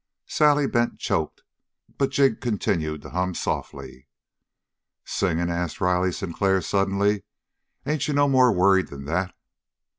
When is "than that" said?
8.87-9.35